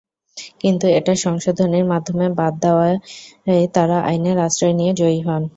[0.61, 2.97] কিন্তু এটা সংশোধনীর মাধ্যমে বাদ দেওয়ায়
[3.75, 5.43] তাঁরা আইনের আশ্রয় নিয়ে জয়ী হন।